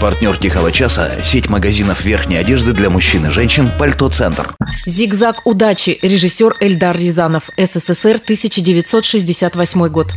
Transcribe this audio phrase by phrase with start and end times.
[0.00, 4.54] Партнер «Тихого часа»– сеть магазинов верхней одежды для мужчин и женщин «Пальто Центр».
[4.86, 10.14] «Зигзаг удачи» режиссер Эльдар Рязанов, СССР, 1968 год.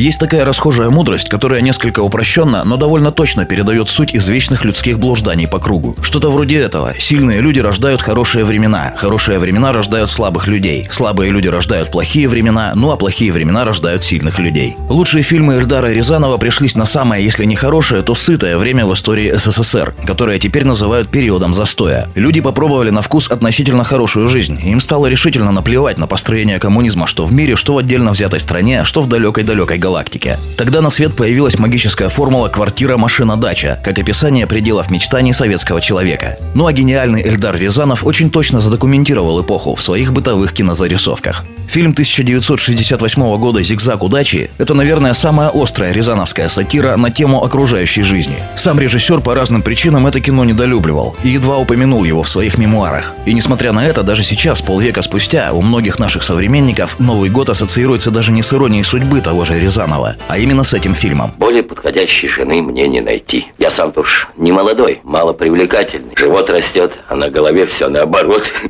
[0.00, 5.46] Есть такая расхожая мудрость, которая несколько упрощенно, но довольно точно передает суть извечных людских блужданий
[5.46, 5.94] по кругу.
[6.00, 6.94] Что-то вроде этого.
[6.98, 12.72] Сильные люди рождают хорошие времена, хорошие времена рождают слабых людей, слабые люди рождают плохие времена,
[12.74, 14.74] ну а плохие времена рождают сильных людей.
[14.88, 19.34] Лучшие фильмы Эльдара Рязанова пришлись на самое, если не хорошее, то сытое время в истории
[19.36, 22.08] СССР, которое теперь называют периодом застоя.
[22.14, 27.26] Люди попробовали на вкус относительно хорошую жизнь, им стало решительно наплевать на построение коммунизма что
[27.26, 30.38] в мире, что в отдельно взятой стране, что в далекой-далекой галактике галактике.
[30.56, 36.36] Тогда на свет появилась магическая формула «квартира, машина, дача», как описание пределов мечтаний советского человека.
[36.54, 41.44] Ну а гениальный Эльдар Рязанов очень точно задокументировал эпоху в своих бытовых кинозарисовках.
[41.68, 48.36] Фильм 1968 года «Зигзаг удачи»— это, наверное, самая острая рязановская сатира на тему окружающей жизни.
[48.56, 53.14] Сам режиссер по разным причинам это кино недолюбливал и едва упомянул его в своих мемуарах.
[53.24, 58.10] И несмотря на это, даже сейчас, полвека спустя, у многих наших современников Новый год ассоциируется
[58.10, 59.79] даже не с иронией судьбы того же Рязанова,
[60.28, 61.32] а именно с этим фильмом.
[61.38, 63.46] Более подходящей жены мне не найти.
[63.58, 66.14] Я сам-то уж не молодой, мало привлекательный.
[66.16, 68.52] Живот растет, а на голове все наоборот.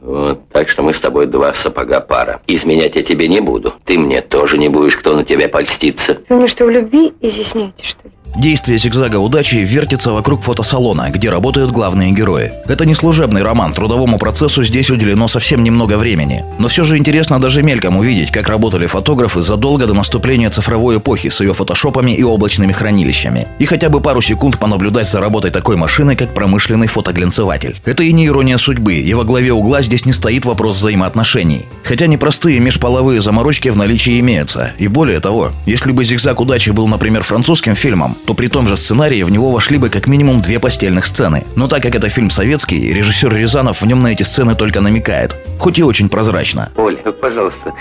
[0.00, 2.40] Вот, так что мы с тобой два сапога пара.
[2.46, 3.74] Изменять я тебе не буду.
[3.84, 6.18] Ты мне тоже не будешь, кто на тебя польстится.
[6.30, 8.12] Вы мне что, в любви изъясняете, что ли?
[8.38, 12.52] Действие «Зигзага удачи» вертится вокруг фотосалона, где работают главные герои.
[12.68, 16.44] Это не служебный роман, трудовому процессу здесь уделено совсем немного времени.
[16.60, 21.30] Но все же интересно даже мельком увидеть, как работали фотографы задолго до наступления цифровой эпохи
[21.30, 23.48] с ее фотошопами и облачными хранилищами.
[23.58, 27.80] И хотя бы пару секунд понаблюдать за работой такой машины, как промышленный фотоглянцеватель.
[27.86, 31.64] Это и не ирония судьбы, и во главе угла здесь не стоит вопрос взаимоотношений.
[31.82, 34.70] Хотя непростые межполовые заморочки в наличии имеются.
[34.78, 38.76] И более того, если бы «Зигзаг удачи» был, например, французским фильмом, то при том же
[38.76, 41.46] сценарии в него вошли бы как минимум две постельных сцены.
[41.56, 45.34] Но так как это фильм советский, режиссер Рязанов в нем на эти сцены только намекает.
[45.58, 46.70] Хоть и очень прозрачно.
[46.76, 47.72] Оля, пожалуйста,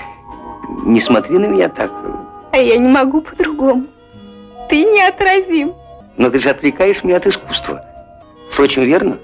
[0.85, 1.91] не смотри на меня так.
[2.53, 3.87] А я не могу по-другому.
[4.69, 5.73] Ты неотразим.
[6.15, 7.83] Но ты же отвлекаешь меня от искусства.
[8.49, 9.17] Впрочем, верно?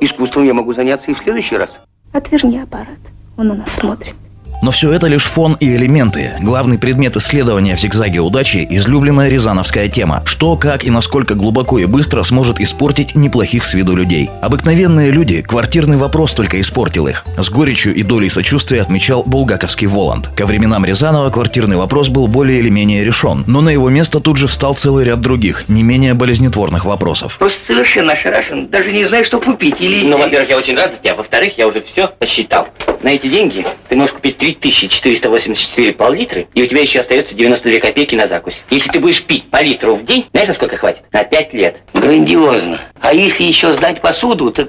[0.00, 1.70] Искусством я могу заняться и в следующий раз.
[2.12, 2.98] Отверни аппарат.
[3.36, 4.16] Он на нас смотрит.
[4.62, 6.32] Но все это лишь фон и элементы.
[6.40, 10.22] Главный предмет исследования в «Зигзаге удачи»– излюбленная рязановская тема.
[10.26, 14.30] Что, как и насколько глубоко и быстро сможет испортить неплохих с виду людей.
[14.40, 17.24] Обыкновенные люди, квартирный вопрос только испортил их.
[17.36, 20.28] С горечью и долей сочувствия отмечал булгаковский Воланд.
[20.36, 23.44] Ко временам Рязанова квартирный вопрос был более или менее решен.
[23.46, 27.36] Но на его место тут же встал целый ряд других, не менее болезнетворных вопросов.
[27.38, 28.68] Просто совершенно ошарашен.
[28.68, 29.80] Даже не знаю, что купить.
[29.80, 30.06] Или...
[30.08, 31.14] Ну, во-первых, я очень рад за тебя.
[31.14, 32.68] Во-вторых, я уже все посчитал.
[33.02, 38.14] На эти деньги ты можешь купить 3484 пол-литра, и у тебя еще остается 92 копейки
[38.14, 38.60] на закусь.
[38.70, 41.02] Если ты будешь пить по литру в день, знаешь, на сколько хватит?
[41.12, 41.82] На 5 лет.
[41.94, 42.80] Грандиозно.
[43.00, 44.68] А если еще сдать посуду, так...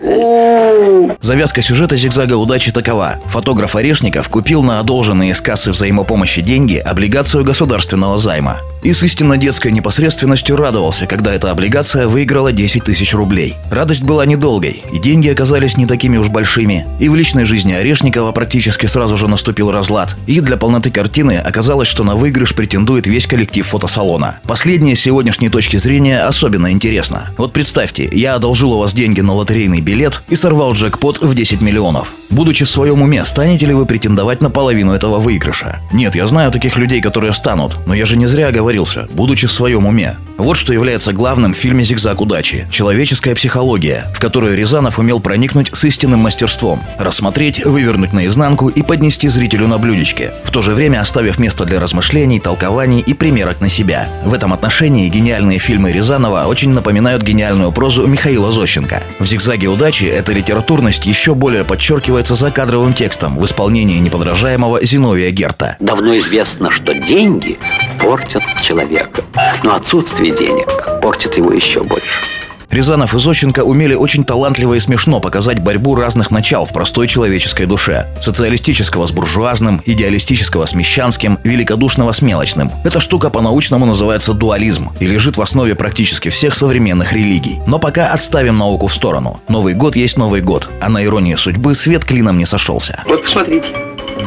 [1.21, 3.19] Завязка сюжета «Зигзага удачи» такова.
[3.27, 8.59] Фотограф Орешников купил на одолженные из кассы взаимопомощи деньги облигацию государственного займа.
[8.83, 13.55] И с истинно детской непосредственностью радовался, когда эта облигация выиграла 10 тысяч рублей.
[13.71, 16.85] Радость была недолгой, и деньги оказались не такими уж большими.
[16.99, 20.15] И в личной жизни Орешникова практически сразу же наступил разлад.
[20.27, 24.39] И для полноты картины оказалось, что на выигрыш претендует весь коллектив фотосалона.
[24.43, 27.29] Последнее с сегодняшней точки зрения особенно интересно.
[27.37, 31.61] Вот представьте, я одолжил у вас деньги на лотерейный билет и сорвал джекпот в 10
[31.61, 32.13] миллионов.
[32.29, 35.79] Будучи в своем уме, станете ли вы претендовать на половину этого выигрыша?
[35.93, 39.51] Нет, я знаю таких людей, которые станут, но я же не зря оговорился, будучи в
[39.51, 40.17] своем уме.
[40.37, 45.69] Вот что является главным в фильме «Зигзаг удачи»– человеческая психология, в которую Рязанов умел проникнуть
[45.73, 50.99] с истинным мастерством, рассмотреть, вывернуть наизнанку и поднести зрителю на блюдечке, в то же время
[50.99, 54.09] оставив место для размышлений, толкований и примерок на себя.
[54.25, 59.01] В этом отношении гениальные фильмы Рязанова очень напоминают гениальную прозу Михаила Зощенко.
[59.19, 65.31] В «Зигзаге удачи» эта литературность еще более подчеркивается за кадровым текстом в исполнении неподражаемого Зиновия
[65.31, 65.77] Герта.
[65.79, 67.57] Давно известно, что деньги
[67.99, 69.23] портят человека,
[69.63, 70.67] но отсутствие денег
[71.01, 72.21] портит его еще больше.
[72.69, 77.65] Рязанов и Зощенко умели очень талантливо и смешно показать борьбу разных начал в простой человеческой
[77.65, 78.07] душе.
[78.21, 82.69] Социалистического с буржуазным, идеалистического с мещанским, великодушного с мелочным.
[82.83, 87.59] Эта штука по-научному называется дуализм и лежит в основе практически всех современных религий.
[87.65, 89.39] Но пока отставим науку в сторону.
[89.47, 93.03] Новый год есть Новый год, а на иронии судьбы свет клином не сошелся.
[93.07, 93.67] Вот посмотрите,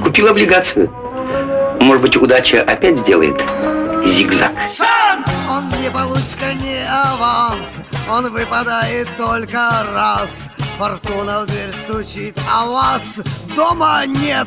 [0.03, 0.91] купил облигацию.
[1.81, 3.41] Может быть, удача опять сделает
[4.05, 4.53] зигзаг.
[5.49, 7.81] Он не получка, не аванс.
[8.09, 9.59] Он выпадает только
[9.93, 10.51] раз.
[10.79, 13.21] Фортуна в дверь стучит, а вас
[13.55, 14.47] дома нет.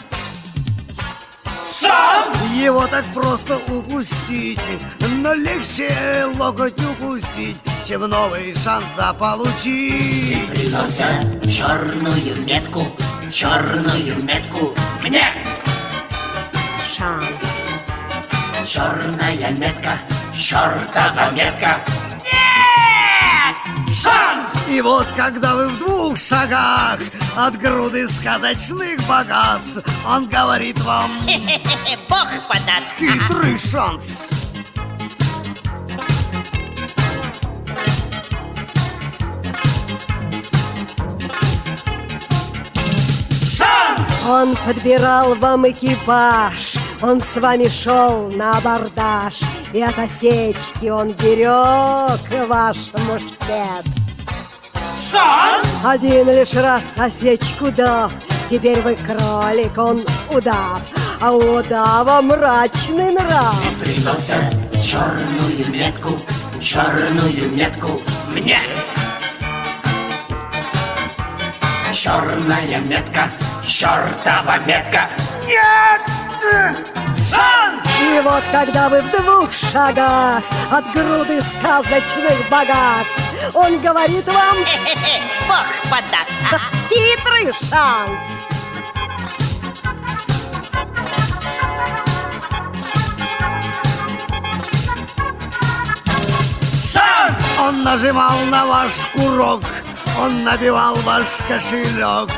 [1.79, 2.37] Шанс!
[2.53, 4.61] Его так просто упустить
[5.21, 5.89] Но легче
[6.37, 7.57] локоть укусить
[7.87, 10.49] Чем новый шанс заполучить.
[10.51, 12.87] Приносят черную метку,
[13.31, 15.25] черную метку мне
[17.03, 18.65] Шанс.
[18.65, 19.99] Черная метка,
[20.33, 21.83] чертова метка.
[22.23, 23.93] Нет!
[23.93, 24.69] Шанс!
[24.69, 26.99] И вот когда вы в двух шагах
[27.35, 31.11] От груды сказочных богатств Он говорит вам
[32.09, 32.85] Бог подаст.
[32.97, 34.29] Хитрый шанс!
[44.25, 46.72] Он подбирал вам экипаж
[47.03, 49.41] Он с вами шел на абордаж
[49.73, 53.85] И от осечки он берег ваш мушкет
[55.11, 55.67] Шанс!
[55.83, 58.09] Один лишь раз осечку дав
[58.49, 60.79] Теперь вы кролик, он удав
[61.19, 66.17] А у удава мрачный нрав Приносят черную метку,
[66.61, 68.59] черную метку мне
[71.91, 73.29] Черная метка,
[73.67, 75.09] чертова метка
[75.45, 76.22] Нет!
[76.53, 77.81] Шанс!
[77.99, 84.57] И вот когда вы в двух шагах От груды сказочных богатств Он говорит вам
[85.47, 88.19] Бог подаст Хитрый шанс
[96.93, 97.37] Шанс!
[97.59, 99.63] Он нажимал на ваш курок
[100.19, 102.29] Он набивал ваш кошелек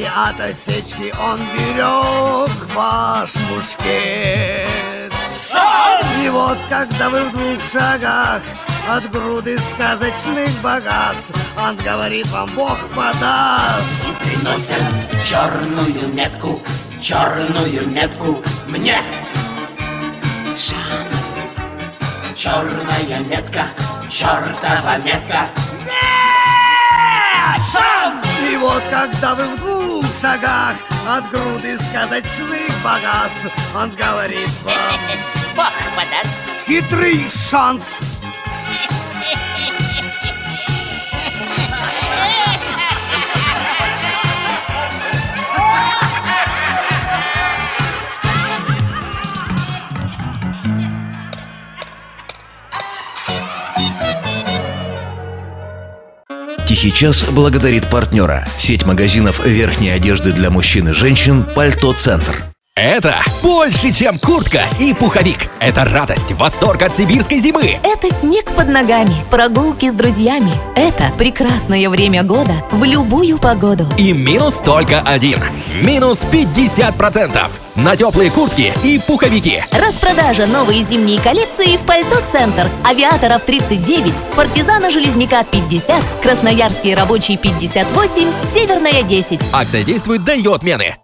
[0.00, 6.06] И от осечки он берег ваш мушкет Шанс!
[6.24, 8.40] И вот когда вы в двух шагах
[8.88, 14.82] От груды сказочных богатств Он говорит вам, Бог подаст Приносят
[15.22, 16.58] черную метку,
[16.98, 19.02] черную метку мне
[20.56, 21.26] Шанс!
[22.34, 23.66] Черная метка,
[24.08, 25.46] чертова метка
[25.84, 27.62] Нет!
[27.70, 28.26] Шанс!
[28.50, 29.79] И вот когда вы в двух
[30.14, 30.76] шагах
[31.08, 33.48] От груды сказочных богатств.
[33.74, 34.74] Он говорит вам,
[35.56, 36.34] Бог подаст.
[36.66, 37.98] Хитрый шанс
[56.80, 58.48] Тихий час благодарит партнера.
[58.56, 62.49] Сеть магазинов верхней одежды для мужчин и женщин «Пальто Центр».
[62.82, 65.50] Это больше, чем куртка и пуховик.
[65.60, 67.78] Это радость, восторг от сибирской зимы.
[67.82, 70.50] Это снег под ногами, прогулки с друзьями.
[70.76, 73.86] Это прекрасное время года в любую погоду.
[73.98, 75.38] И минус только один.
[75.82, 77.38] Минус 50%
[77.76, 79.62] на теплые куртки и пуховики.
[79.72, 82.66] Распродажа новой зимней коллекции в Пальто Центр.
[82.82, 89.40] Авиаторов 39, Партизана Железняка 50, Красноярский рабочий 58, Северная 10.
[89.52, 90.96] Акция действует до ее отмены.